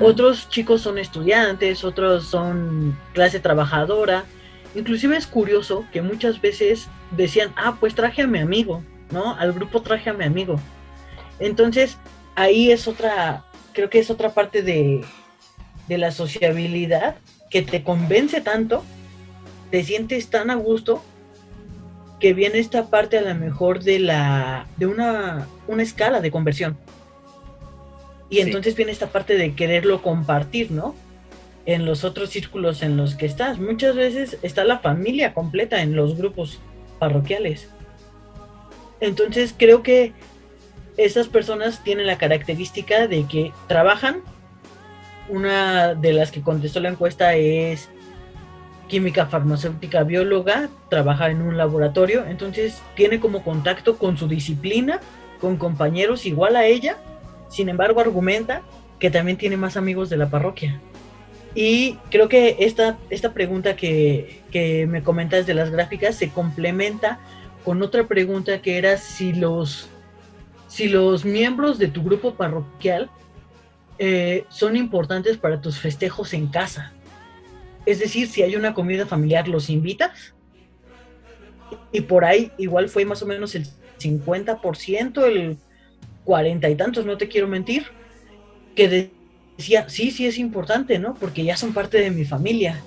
[0.00, 4.24] Otros chicos son estudiantes, otros son clase trabajadora.
[4.74, 9.36] Inclusive es curioso que muchas veces decían, ah, pues traje a mi amigo, ¿no?
[9.36, 10.58] Al grupo traje a mi amigo.
[11.38, 11.98] Entonces,
[12.34, 15.04] ahí es otra, creo que es otra parte de,
[15.86, 17.16] de la sociabilidad
[17.50, 18.82] que te convence tanto,
[19.70, 21.02] te sientes tan a gusto,
[22.18, 26.76] que viene esta parte a lo mejor de la de una, una escala de conversión.
[28.28, 30.94] Y entonces viene esta parte de quererlo compartir, ¿no?
[31.64, 33.58] En los otros círculos en los que estás.
[33.58, 36.58] Muchas veces está la familia completa en los grupos
[36.98, 37.68] parroquiales.
[39.00, 40.12] Entonces creo que
[40.96, 44.22] esas personas tienen la característica de que trabajan.
[45.28, 47.88] Una de las que contestó la encuesta es
[48.88, 55.00] química farmacéutica bióloga, trabaja en un laboratorio, entonces tiene como contacto con su disciplina,
[55.40, 56.96] con compañeros igual a ella
[57.48, 58.62] sin embargo, argumenta
[58.98, 60.80] que también tiene más amigos de la parroquia.
[61.54, 64.42] Y creo que esta, esta pregunta que,
[64.88, 67.18] me comentas de las gráficas se complementa
[67.64, 69.88] con otra pregunta que era si los,
[70.68, 73.10] si los miembros de tu grupo parroquial
[73.98, 76.92] eh, son importantes para tus festejos en casa.
[77.86, 80.34] Es decir, si hay una comida familiar, ¿los invitas?
[81.92, 83.66] Y por ahí igual fue más o menos el
[83.98, 85.56] 50%, el
[86.26, 87.86] cuarenta y tantos, no te quiero mentir,
[88.74, 89.10] que
[89.56, 91.14] decía, sí, sí es importante, ¿no?
[91.14, 92.82] Porque ya son parte de mi familia.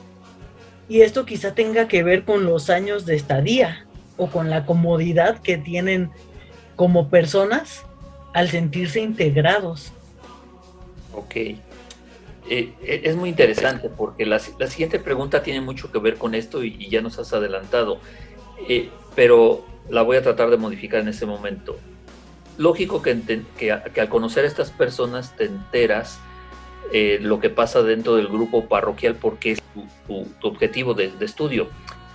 [0.87, 3.85] Y esto quizá tenga que ver con los años de estadía
[4.17, 6.11] o con la comodidad que tienen
[6.75, 7.85] como personas
[8.33, 9.93] al sentirse integrados.
[11.13, 11.35] Ok.
[11.35, 11.55] Eh,
[12.49, 16.89] eh, es muy interesante porque la, siguiente pregunta tiene mucho que ver con esto y,
[16.89, 17.99] ya nos has adelantado,
[18.67, 21.77] eh, pero la voy a tratar de modificar en este momento
[22.59, 26.19] lógico que, que, al conocer a estas personas te enteras
[26.91, 29.63] eh, lo que pasa dentro del grupo parroquial porque es
[30.05, 31.69] tu, objetivo de, estudio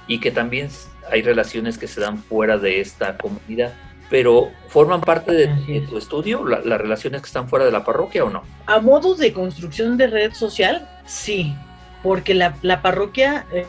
[0.06, 0.68] y que también
[1.10, 3.72] hay relaciones que se dan fuera de esta comunidad.
[4.10, 8.30] Pero ¿forman parte de, tu estudio las relaciones que están fuera de la parroquia o
[8.30, 8.42] no?
[8.66, 11.54] A modo de construcción de red social, sí,
[12.02, 13.64] porque la, parroquia, eh,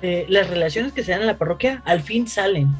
[0.00, 2.74] eh, las relaciones que se dan en la parroquia al fin salen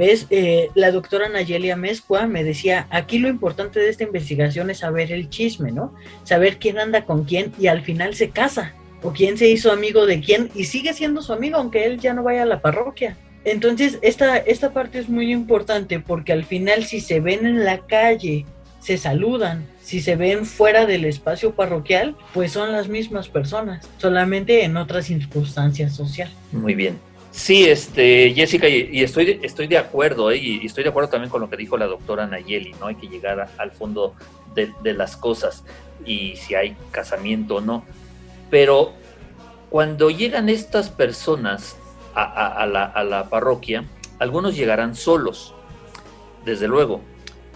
[0.00, 0.26] ¿Ves?
[0.30, 5.12] Eh, la doctora Nayelia Mezcua me decía, aquí lo importante de esta investigación es saber
[5.12, 5.94] el chisme, ¿no?
[6.24, 10.06] Saber quién anda con quién y al final se casa, o quién se hizo amigo
[10.06, 13.18] de quién y sigue siendo su amigo aunque él ya no vaya a la parroquia.
[13.44, 17.80] Entonces, esta, esta parte es muy importante porque al final si se ven en la
[17.80, 18.46] calle,
[18.80, 24.64] se saludan, si se ven fuera del espacio parroquial, pues son las mismas personas, solamente
[24.64, 26.34] en otras circunstancias sociales.
[26.52, 27.09] Muy bien.
[27.30, 30.36] Sí, este, Jessica, y, estoy, estoy de acuerdo, ¿eh?
[30.36, 32.86] y, estoy de acuerdo también con lo que dijo la doctora Nayeli, ¿no?
[32.86, 34.14] Hay que llegar al fondo
[34.54, 35.64] de, las cosas
[36.04, 37.84] y si hay casamiento o no.
[38.50, 38.92] Pero
[39.70, 41.76] cuando llegan estas personas
[42.14, 43.84] a, la, a la parroquia,
[44.18, 45.54] algunos llegarán solos,
[46.44, 47.00] desde luego,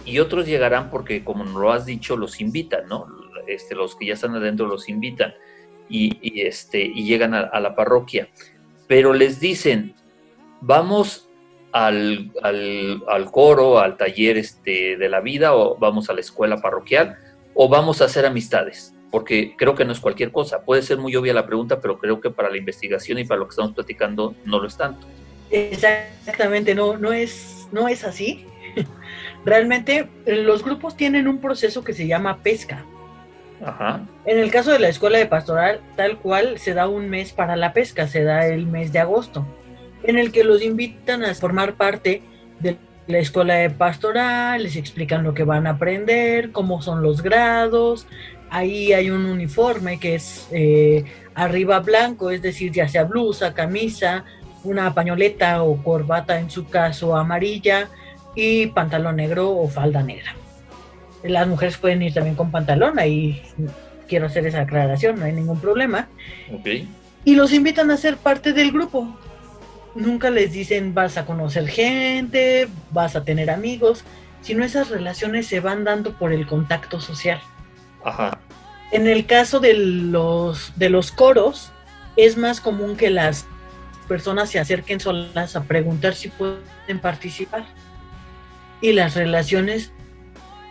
[0.05, 3.07] y otros llegarán porque, como lo has dicho, los invitan, ¿no?
[3.45, 5.33] Este, los que ya están adentro los invitan
[5.89, 8.29] y, este, y llegan a la parroquia
[8.87, 9.93] pero les dicen,
[10.61, 11.29] vamos
[11.71, 12.31] al,
[13.31, 17.17] coro, al taller este, de la vida, o vamos a la escuela parroquial,
[17.53, 20.63] o vamos a hacer amistades, porque creo que no es cualquier cosa.
[20.63, 23.47] Puede ser muy obvia la pregunta, pero creo que para la investigación y para lo
[23.47, 25.05] que estamos platicando no lo es tanto.
[25.51, 28.45] Exactamente, no, no, es, no es así.
[29.45, 32.85] Realmente los grupos tienen un proceso que se llama pesca.
[34.25, 37.55] En el caso de la escuela de pastoral, tal cual se da un mes para
[37.55, 39.45] la pesca, se da el mes de agosto.
[40.03, 42.21] en el que los invitan a formar parte
[42.59, 47.23] de la escuela de pastoral, les explican lo que van a aprender, cómo son los
[47.23, 48.05] grados.
[48.51, 54.25] Ahí hay un uniforme que es eh, arriba blanco, es decir, ya sea blusa, camisa,
[54.63, 57.89] una pañoleta o corbata en su caso amarilla
[58.35, 60.35] y pantalón negro o falda negra.
[61.27, 63.41] Las mujeres pueden ir también con pantalón, ahí
[64.07, 66.07] quiero hacer esa aclaración, no hay ningún problema.
[67.23, 69.17] Y los invitan a ser parte del grupo.
[69.95, 74.03] Nunca les dicen vas a conocer gente, vas a tener amigos,
[74.41, 77.41] sino esas relaciones se van dando por el contacto social.
[78.03, 78.39] Ajá.
[78.91, 81.71] En el caso de los, de los coros,
[82.17, 83.45] es más común que las
[84.07, 87.65] personas se acerquen solas a preguntar si pueden participar.
[88.81, 89.91] Y las relaciones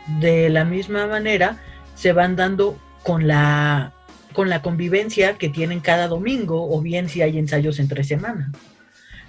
[0.06, 1.58] de la misma manera
[1.94, 3.92] se van dando con la,
[4.32, 8.50] con la convivencia que tienen cada domingo o bien si hay ensayos entre semana.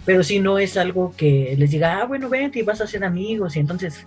[0.06, 3.04] Pero si no es algo que les diga, ah, bueno, vente y vas a ser
[3.04, 4.06] amigos y entonces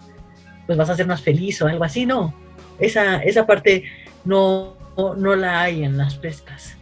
[0.67, 2.35] pues vas a ser más feliz o algo así, no.
[2.79, 3.85] Esa, esa parte
[4.25, 6.77] no, no, la hay en las pescas.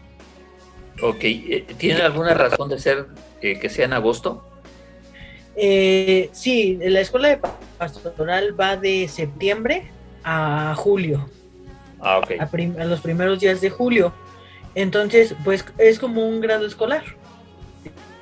[1.00, 3.06] Ok, eh, ¿tiene alguna razón de ser
[3.40, 4.44] eh, que sea en agosto?
[5.56, 7.40] Eh, sí, la escuela de
[7.78, 9.90] pastoral va de septiembre
[10.22, 11.28] a julio.
[12.00, 12.32] Ah, ok.
[12.38, 14.12] A, los primeros días de julio.
[14.74, 17.04] Entonces, pues es como un grado escolar.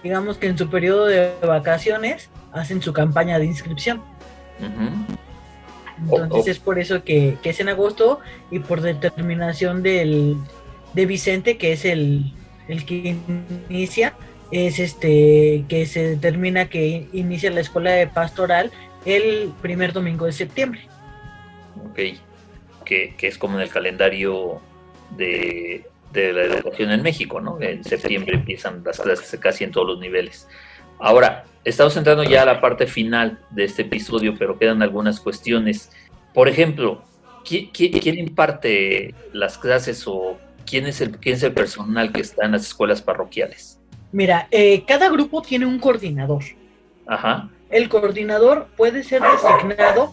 [0.03, 4.01] Digamos que en su periodo de vacaciones hacen su campaña de inscripción.
[5.99, 8.21] Entonces es por eso que, es en agosto
[8.51, 10.37] y por determinación del,
[10.93, 12.33] de Vicente, que es el,
[12.69, 13.17] el que
[13.69, 14.15] inicia,
[14.55, 18.71] es este que se determina que inicia la escuela de pastoral
[19.05, 20.81] el primer domingo de septiembre.
[21.91, 21.99] Ok,
[22.85, 24.61] que, es como en el calendario
[25.17, 27.61] de, de, la educación en México, ¿no?
[27.61, 30.47] En septiembre empiezan las clases casi en todos los niveles.
[31.01, 35.91] Ahora, estamos entrando ya a la parte final de este episodio, pero quedan algunas cuestiones.
[36.33, 37.03] Por ejemplo,
[37.45, 42.53] ¿quién, imparte las clases o quién es, el, quién es el personal que está en
[42.53, 43.74] las escuelas parroquiales?
[44.15, 46.45] Mira, eh, cada grupo tiene un coordinador.
[47.05, 47.51] Ajá.
[47.69, 50.13] El coordinador puede ser designado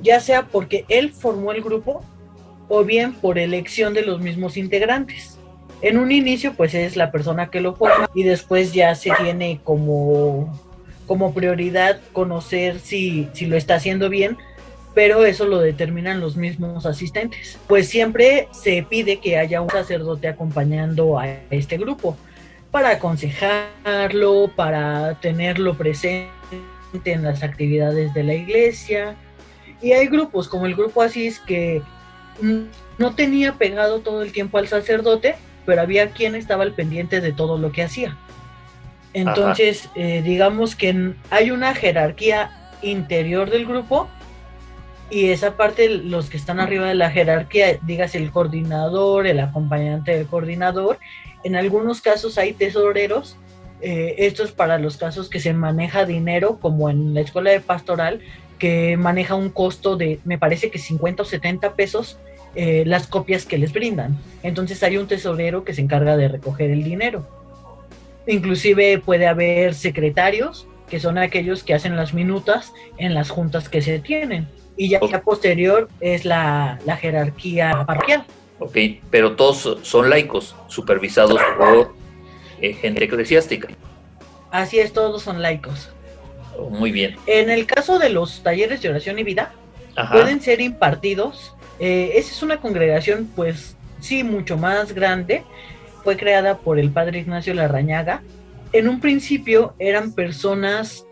[0.00, 2.02] ya sea porque él formó el grupo
[2.68, 5.36] o bien por elección de los mismos integrantes.
[5.82, 9.60] En un inicio, pues es la persona que lo forma y después ya se tiene
[9.62, 10.50] como,
[11.06, 14.38] como prioridad conocer si, si lo está haciendo bien,
[14.94, 17.58] pero eso lo determinan los mismos asistentes.
[17.68, 22.16] Pues siempre se pide que haya un sacerdote acompañando a este grupo
[22.70, 26.28] para aconsejarlo, para tenerlo presente
[27.04, 29.16] en las actividades de la iglesia.
[29.80, 31.82] Y hay grupos como el grupo Asís que
[32.98, 37.32] no tenía pegado todo el tiempo al sacerdote, pero había quien estaba al pendiente de
[37.32, 38.16] todo lo que hacía.
[39.12, 42.50] Entonces, eh, digamos que hay una jerarquía
[42.82, 44.08] interior del grupo
[45.10, 50.12] y esa parte, los que están arriba de la jerarquía, digas el coordinador, el acompañante
[50.12, 50.98] del coordinador,
[51.44, 53.36] en algunos casos hay tesoreros.
[53.80, 57.60] Eh, esto es para los casos que se maneja dinero, como en la escuela de
[57.60, 58.20] pastoral,
[58.58, 62.18] que maneja un costo de, me parece que 50 o 70 pesos
[62.54, 64.18] eh, las copias que les brindan.
[64.42, 67.26] Entonces hay un tesorero que se encarga de recoger el dinero.
[68.26, 73.80] Inclusive puede haber secretarios, que son aquellos que hacen las minutas en las juntas que
[73.80, 74.48] se tienen.
[74.76, 78.24] Y ya, posterior es la, jerarquía parroquial.
[78.58, 78.76] Ok,
[79.10, 81.94] pero todos son laicos, supervisados por
[82.60, 83.68] eh, gente eclesiástica.
[84.50, 85.90] Así es, todos son laicos.
[86.70, 87.16] Muy bien.
[87.26, 89.52] En el caso de los talleres de oración y vida,
[90.12, 95.44] pueden ser impartidos eh, esa es una congregación, pues sí, mucho más grande.
[96.02, 98.22] Fue creada por el padre Ignacio Larrañaga.
[98.72, 101.06] En un principio eran personas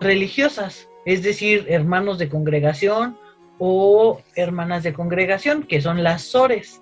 [0.00, 3.16] religiosas, es decir, hermanos de congregación
[3.58, 6.81] o hermanas de congregación, que son las SORES.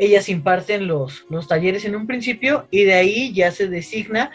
[0.00, 4.32] Ellas imparten los, los talleres en un principio y de ahí ya se designa.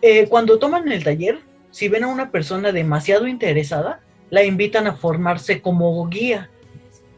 [0.00, 4.00] Eh, cuando toman el taller, si ven a una persona demasiado interesada,
[4.30, 6.48] la invitan a formarse como guía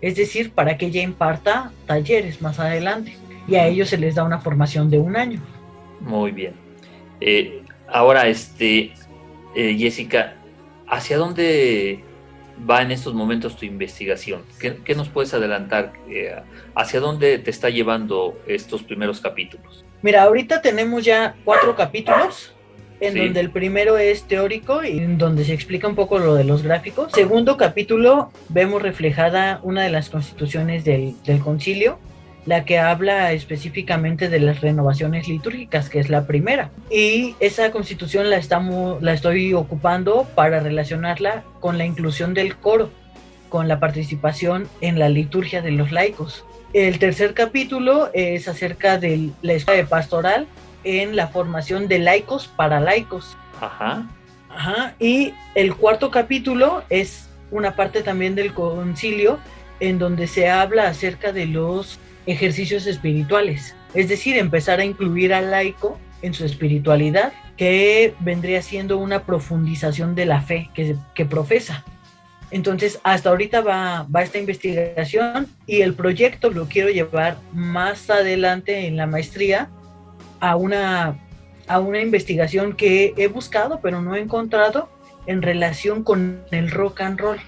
[0.04, 3.16] es decir, para que ella imparta talleres más adelante
[3.48, 5.40] y a ellos se les da una formación de un año.
[6.00, 6.52] Muy bien.
[7.22, 8.92] Eh, ahora, este,
[9.54, 10.34] eh, Jessica,
[10.86, 12.04] ¿hacia dónde
[12.68, 14.42] va en estos momentos tu investigación?
[14.58, 15.92] ¿Qué, nos puedes adelantar?
[16.08, 16.34] Eh,
[16.74, 19.84] ¿Hacia dónde te está llevando estos primeros capítulos?
[20.02, 22.54] Mira, ahorita tenemos ya cuatro capítulos
[23.00, 26.44] en donde el primero es teórico y en donde se explica un poco lo de
[26.44, 27.12] los gráficos.
[27.12, 31.98] Segundo capítulo, vemos reflejada una de las constituciones del, concilio,
[32.46, 36.70] la que habla específicamente de las renovaciones litúrgicas, que es la primera.
[36.90, 42.90] Y esa constitución la, estamos, la estoy ocupando para relacionarla con la inclusión del coro,
[43.48, 46.44] con la participación en la liturgia de los laicos.
[46.72, 50.46] El tercer capítulo es acerca de la escuela de pastoral
[50.82, 53.36] en la formación de laicos para laicos.
[53.60, 54.06] Ajá.
[54.50, 54.94] Ajá.
[54.98, 59.38] Y el cuarto capítulo es una parte también del concilio
[59.80, 65.50] en donde se habla acerca de los ejercicios espirituales, es decir, empezar a incluir al
[65.50, 71.84] laico en su espiritualidad, que vendría siendo una profundización de la fe que, que profesa.
[72.50, 78.86] Entonces, hasta ahorita va, va esta investigación y el proyecto lo quiero llevar más adelante
[78.86, 79.70] en la maestría
[80.40, 81.18] a una,
[81.66, 84.88] a una investigación que he buscado pero no he encontrado
[85.26, 87.38] en relación con el rock and roll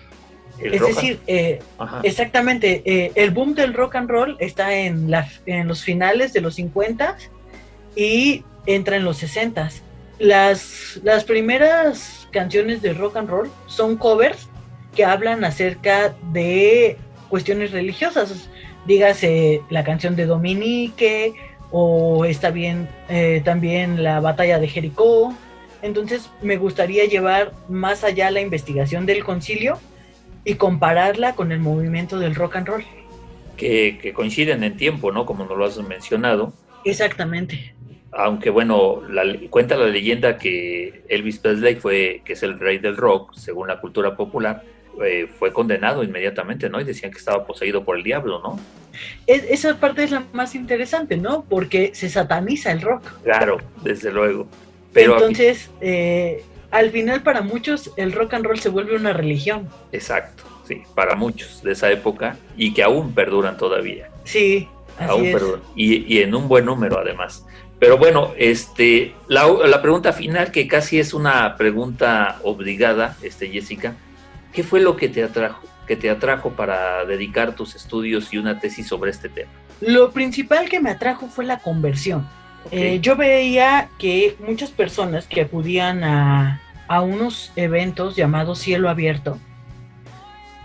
[0.59, 1.61] es decir, eh,
[2.03, 5.11] exactamente, eh, el boom del rock and roll está en,
[5.47, 7.17] en los finales de los 50
[7.95, 9.71] y entra en los 60.
[10.19, 14.49] Las, las primeras canciones de rock and roll son covers
[14.95, 16.97] que hablan acerca de
[17.29, 18.49] cuestiones religiosas.
[18.87, 21.35] Dígase la canción de Dominique
[21.71, 25.35] o está bien eh, también la batalla de Jericó.
[25.83, 29.79] Entonces me gustaría llevar más allá la investigación del concilio
[30.47, 32.85] y compararla con el movimiento del rock and roll.
[33.57, 35.27] Que, coinciden en tiempo, ¿no?
[35.27, 36.53] Como nos lo has mencionado.
[36.85, 37.75] Exactamente.
[38.13, 42.97] Aunque bueno, la, cuenta la leyenda que Elvis Presley fue, que es el rey del
[42.97, 44.63] rock, según la cultura popular,
[45.05, 46.81] eh, fue condenado inmediatamente, ¿no?
[46.81, 48.59] Y decían que estaba poseído por el diablo, ¿no?
[49.27, 51.45] esa parte es la más interesante, ¿no?
[51.47, 53.03] Porque se sataniza el rock.
[53.25, 54.47] Claro, desde luego.
[54.95, 56.43] Pero Entonces, eh,
[56.77, 59.69] al final para muchos el rock and roll se vuelve una religión.
[59.93, 64.11] Exacto, sí, para muchos de esa época y que aún perduran todavía.
[64.25, 64.69] Sí,
[64.99, 65.61] así aún Perduran.
[65.75, 67.47] Y, en un buen número además.
[67.79, 73.95] Pero bueno, este, la, pregunta final, que casi es una pregunta obligada, este, Jessica,
[74.53, 78.61] ¿qué fue lo que te atrajo, que te atrajo para dedicar tus estudios y una
[78.61, 79.51] tesis sobre este tema?
[79.81, 82.27] Lo principal que me atrajo fue la conversión.
[82.71, 89.39] Eh, yo veía que muchas personas que acudían a, unos eventos llamados cielo abierto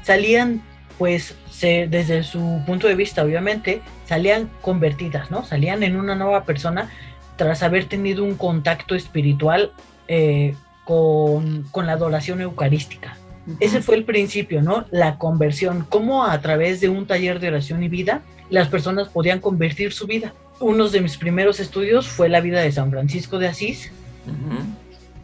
[0.04, 0.62] salían,
[0.98, 5.46] pues, desde su punto de vista, obviamente, salían convertidas, ¿no?
[5.46, 6.90] Salían en una nueva persona
[7.36, 9.72] tras haber tenido un contacto espiritual
[10.08, 10.56] eh,
[10.86, 13.16] con, la adoración eucarística.
[13.60, 14.86] Ese fue el principio, ¿no?
[14.92, 19.40] La conversión, cómo a través de un taller de oración y vida las personas podían
[19.40, 23.48] convertir su vida uno de mis primeros estudios fue la vida de San Francisco de
[23.48, 23.92] Asís.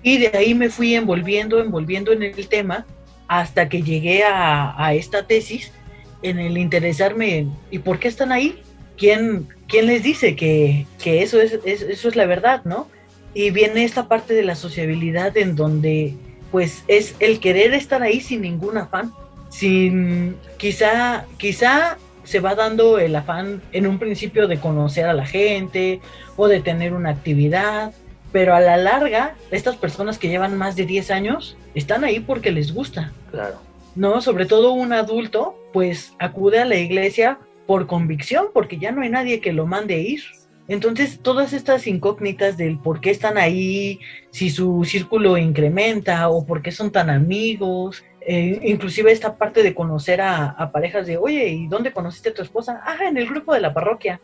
[0.08, 2.86] Y de ahí me fui envolviendo, envolviendo en el tema
[3.28, 5.74] hasta que llegué a, esta tesis
[6.22, 8.62] en el interesarme ¿y por qué están ahí?
[8.98, 12.88] ¿Quién, quién les dice que, eso, es, eso es la verdad, no?
[13.34, 16.14] Y viene esta parte de la sociabilidad en donde
[16.54, 19.12] pues es el querer estar ahí sin ningún afán,
[19.50, 25.26] sin quizá, quizá se va dando el afán en un principio de conocer a la
[25.26, 26.00] gente
[26.38, 27.92] o de tener una actividad,
[28.32, 32.52] pero a la larga, estas personas que llevan más de 10 años están ahí porque
[32.52, 33.12] les gusta.
[33.32, 33.56] Claro.
[33.96, 39.02] No, sobre todo un adulto, pues acude a la iglesia por convicción, porque ya no
[39.02, 40.22] hay nadie que lo mande ir.
[40.68, 44.00] Entonces, todas estas incógnitas del por qué están ahí,
[44.32, 49.74] si su círculo incrementa o por qué son tan amigos, eh, inclusive esta parte de
[49.74, 52.82] conocer a, parejas de, oye, ¿y dónde conociste a tu esposa?
[52.86, 54.20] Ah, en el grupo de la parroquia.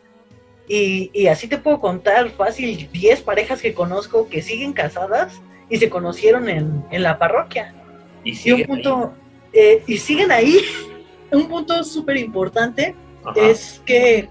[0.68, 5.90] Y, así te puedo contar fácil 10 parejas que conozco que siguen casadas y se
[5.90, 7.74] conocieron en, la parroquia.
[8.22, 9.14] Y, siguen un punto,
[9.52, 9.60] ahí.
[9.60, 10.58] Eh, y siguen ahí.
[11.30, 12.94] un punto súper importante
[13.36, 14.28] es que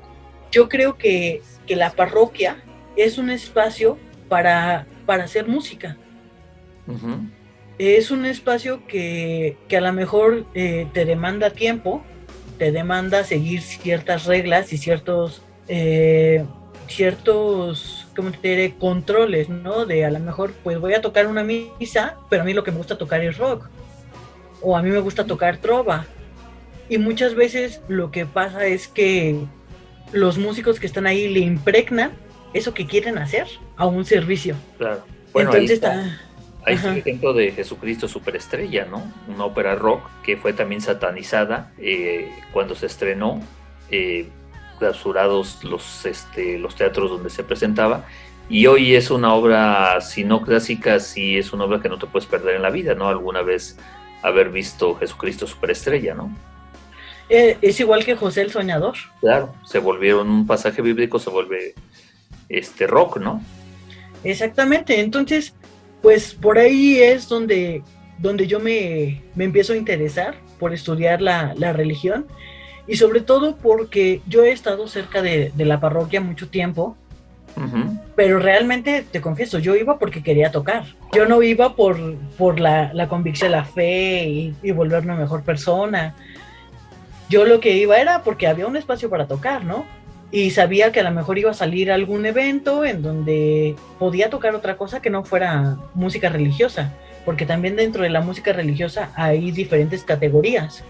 [0.51, 2.63] yo creo que, la parroquia
[2.95, 3.97] es un espacio
[4.29, 5.97] para, para hacer música
[7.77, 12.03] es un espacio que, a lo mejor eh, te demanda tiempo,
[12.57, 16.45] te demanda seguir ciertas reglas y ciertos, eh,
[16.87, 18.75] ciertos, ¿cómo te diré?
[18.77, 19.85] Controles, ¿no?
[19.85, 22.71] De a lo mejor, pues voy a tocar una misa, pero a mí lo que
[22.71, 23.69] me gusta tocar es rock.
[24.61, 26.05] O a mí me gusta tocar trova.
[26.89, 29.37] Y muchas veces lo que pasa es que
[30.11, 32.11] los músicos que están ahí le impregnan
[32.53, 33.47] eso que quieren hacer
[33.77, 34.55] a un servicio.
[34.77, 35.03] Claro.
[35.33, 36.19] Bueno, Entonces está
[36.65, 39.11] hay el ejemplo de Jesucristo Superestrella, ¿no?
[39.27, 43.41] Una ópera rock que fue también satanizada eh, cuando se estrenó,
[43.89, 44.29] eh,
[44.83, 48.05] clausurados los, este, los teatros donde se presentaba.
[48.49, 52.05] Y hoy es una obra, si no clásica, sí es una obra que no te
[52.05, 53.07] puedes perder en la vida, ¿no?
[53.07, 53.77] Alguna vez
[54.21, 56.35] haber visto Jesucristo Superestrella, ¿no?
[57.29, 58.95] Eh, es igual que José el Soñador.
[59.21, 61.73] Claro, se volvieron un pasaje bíblico, se vuelve
[62.49, 63.41] este rock, ¿no?
[64.25, 65.55] Exactamente, entonces,
[66.01, 67.81] pues por ahí es donde,
[68.17, 72.27] donde yo me, me empiezo a interesar por estudiar la, la, religión
[72.87, 76.97] y sobre todo porque yo he estado cerca de, de la parroquia mucho tiempo,
[78.15, 82.91] pero realmente te confieso, yo iba porque quería tocar, yo no iba por, por la,
[82.93, 86.15] la convicción de la fe y, y volverme mejor persona,
[87.29, 89.85] yo lo que iba era porque había un espacio para tocar, ¿no?
[90.31, 94.55] Y sabía que a lo mejor iba a salir algún evento en donde podía tocar
[94.55, 96.91] otra cosa que no fuera música religiosa,
[97.23, 100.83] porque también dentro de la música religiosa hay diferentes categorías.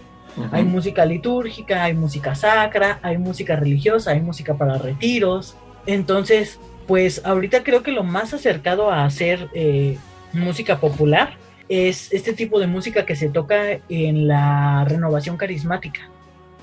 [0.50, 5.56] Hay música litúrgica, hay música sacra, hay música religiosa, hay música para retiros.
[5.86, 9.98] Entonces, pues ahorita creo que lo más acercado a hacer eh,
[10.32, 11.36] música popular
[11.68, 16.08] es este tipo de música que se toca en la renovación carismática.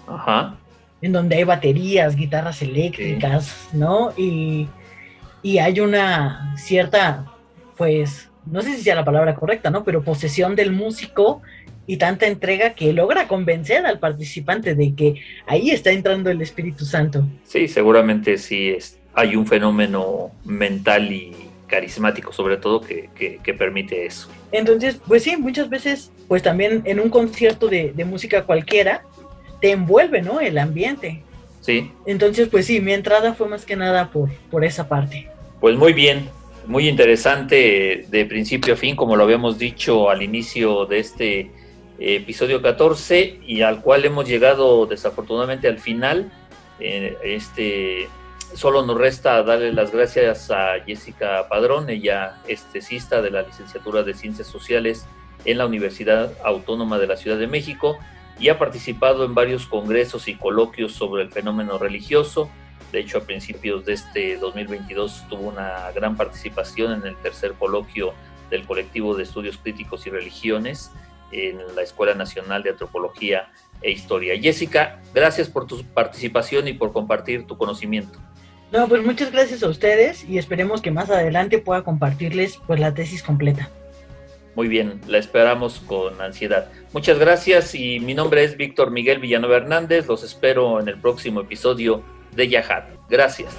[0.07, 0.55] Ajá.
[1.01, 3.69] En donde hay baterías, guitarras eléctricas.
[3.73, 4.11] ¿no?
[4.17, 4.67] Y,
[5.41, 7.25] y, hay una cierta,
[7.77, 9.83] pues, no sé si sea la palabra correcta, ¿no?
[9.83, 11.41] Pero posesión del músico
[11.87, 15.15] y tanta entrega que logra convencer al participante de que
[15.45, 17.27] ahí está entrando el Espíritu Santo.
[17.43, 21.35] Sí, seguramente sí es, hay un fenómeno mental y
[21.67, 24.29] carismático sobre todo que, que, que, permite eso.
[24.51, 29.03] Entonces, pues sí, muchas veces, pues también en un concierto de, de música cualquiera,
[29.61, 30.41] te envuelve, ¿no?
[30.41, 31.23] El ambiente.
[31.61, 31.91] Sí.
[32.05, 35.29] Entonces, pues sí, mi entrada fue más que nada por, por esa parte.
[35.61, 36.27] Pues muy bien,
[36.65, 41.51] muy interesante de principio a fin, como lo habíamos dicho al inicio de este
[42.01, 46.31] episodio 14 y al cual hemos llegado desafortunadamente al final.
[46.79, 48.09] Eh, este,
[48.55, 54.01] solo nos resta darle las gracias a Jessica Padrón, ella es tesista de la licenciatura
[54.01, 55.05] de Ciencias Sociales
[55.45, 57.97] en la Universidad Autónoma de la Ciudad de México
[58.39, 62.49] y ha participado en varios congresos y coloquios sobre el fenómeno religioso.
[62.91, 68.13] De hecho, a principios de este 2022 tuvo una gran participación en el tercer coloquio
[68.49, 70.91] del colectivo de estudios críticos y religiones
[71.31, 73.51] en la Escuela Nacional de Antropología
[73.81, 74.39] e Historia.
[74.39, 78.19] Jessica, gracias por tu participación y por compartir tu conocimiento.
[78.71, 82.93] No, pues muchas gracias a ustedes y esperemos que más adelante pueda compartirles pues la
[82.93, 83.69] tesis completa.
[84.55, 86.69] Muy bien, la esperamos con ansiedad.
[86.93, 90.07] Muchas gracias y mi nombre es Víctor Miguel Villanueva Hernández.
[90.07, 92.03] Los espero en el próximo episodio
[92.35, 92.83] de Yahad.
[93.09, 93.55] Gracias.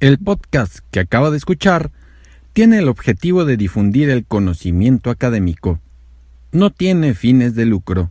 [0.00, 1.90] El podcast que acaba de escuchar
[2.52, 5.80] tiene el objetivo de difundir el conocimiento académico
[6.52, 8.10] no tiene fines de lucro.